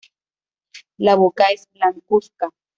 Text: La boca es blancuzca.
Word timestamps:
La 0.97 1.13
boca 1.13 1.45
es 1.51 1.69
blancuzca. 1.73 2.49